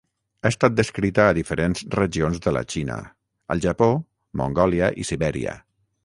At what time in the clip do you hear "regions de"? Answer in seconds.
1.95-2.53